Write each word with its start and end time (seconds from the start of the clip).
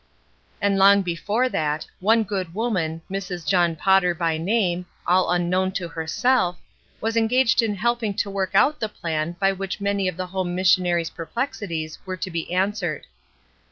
And 0.59 0.79
long 0.79 1.03
before 1.03 1.47
that, 1.49 1.85
one 1.99 2.23
good 2.23 2.55
woman, 2.55 3.03
Mrs. 3.07 3.45
John 3.47 3.75
Potter 3.75 4.15
by 4.15 4.35
name, 4.35 4.87
all 5.05 5.29
unknown 5.29 5.73
to 5.73 5.87
herself,. 5.87 6.57
was 6.99 7.15
engaged 7.15 7.61
in 7.61 7.75
helping 7.75 8.15
to 8.15 8.27
work 8.31 8.55
out 8.55 8.79
the 8.79 8.89
plan 8.89 9.33
by 9.39 9.51
which 9.51 9.79
many 9.79 10.07
of 10.07 10.17
the 10.17 10.25
home 10.25 10.55
missionary's 10.55 11.11
per 11.11 11.27
plexities 11.27 11.99
were 12.03 12.17
to 12.17 12.31
be 12.31 12.51
answered. 12.51 13.05